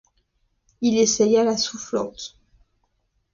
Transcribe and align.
Il 0.81 0.97
essaya 0.97 1.43
la 1.43 1.55
soufflante. 1.55 2.35